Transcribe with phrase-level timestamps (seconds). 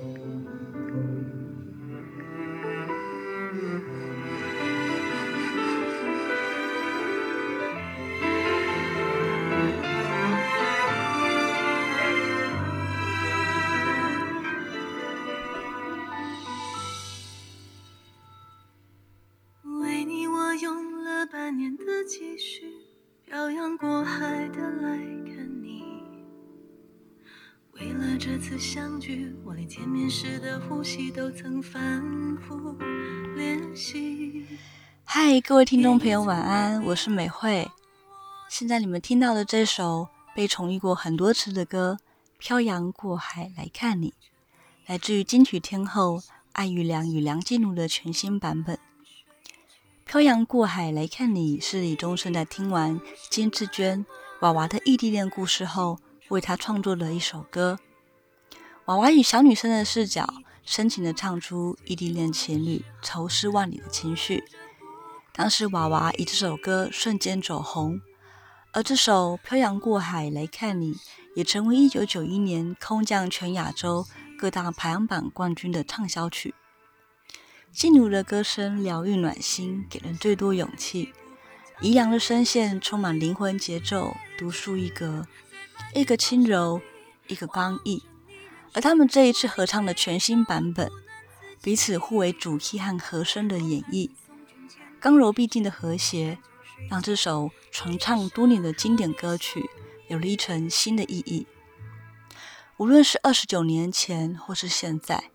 [0.00, 0.06] 为
[20.04, 22.62] 你我用了半年的积蓄
[23.26, 24.96] 漂洋过海的来
[28.20, 32.02] 这次相聚，我连见面时的呼吸都曾反
[32.36, 32.76] 复
[33.34, 34.44] 练习。
[35.04, 37.66] 嗨，各位听众朋友，晚安，我是美惠。
[38.50, 41.96] 现在你们听到的这首被重译过很多次的歌
[42.36, 44.10] 《漂洋过海来看你》，
[44.84, 48.76] 来自于金曲天后艾玉良与梁静茹的全新版本。
[50.04, 54.04] 《漂洋过海来看你》是李宗盛在听完金志娟
[54.40, 55.98] 娃娃的异地恋故事后，
[56.28, 57.78] 为他创作的一首歌。
[58.90, 60.28] 娃娃以小女生的视角，
[60.64, 64.42] 深情地唱出异地恋情侣愁思万里的情绪。
[65.32, 68.00] 当时娃娃以这首歌瞬间走红，
[68.72, 70.94] 而这首《漂洋过海来看你》
[71.36, 74.04] 也成为1991年空降全亚洲
[74.36, 76.52] 各大排行榜冠军的畅销曲。
[77.70, 81.12] 静茹的歌声疗愈暖心，给人最多勇气；
[81.80, 85.28] 怡阳的声线充满灵魂节奏，独树一格，
[85.94, 86.80] 一个轻柔，
[87.28, 88.02] 一个刚毅。
[88.72, 90.90] 而他们这一次合唱的全新版本，
[91.62, 94.10] 彼此互为主题和和声的演绎。
[95.00, 96.38] 刚柔并济的和谐，
[96.88, 99.68] 让这首传唱多年的经典歌曲
[100.08, 101.46] 有了一层新的意义。
[102.76, 105.30] 无论是二十九年前，或是现在，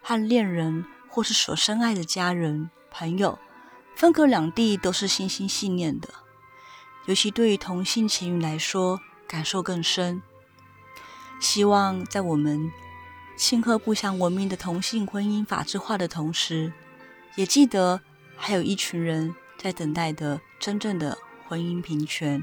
[0.00, 3.38] 和恋人或是所深爱的家人、朋友
[3.94, 6.08] 分隔两地，都是心心细念的。
[7.06, 10.22] 尤其对于同性情侣来说，感受更深。
[11.40, 12.70] 希望在我们
[13.36, 16.72] 庆贺不祥文明的同性婚姻法制化的同时，
[17.34, 18.00] 也记得。
[18.42, 22.42] 还有一群人在等待的真正的婚姻平权。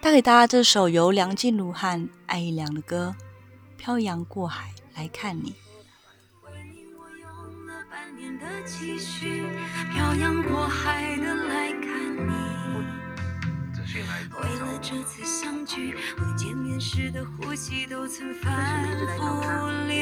[0.00, 3.14] 带给大家这首由梁静茹和艾怡良的歌
[3.80, 5.54] 《漂洋过海来看你》。
[9.94, 12.32] 漂洋过海的来看你，
[14.42, 16.24] 为了这次相聚，我
[16.72, 18.50] 见面时的呼吸都曾反
[19.18, 20.01] 复练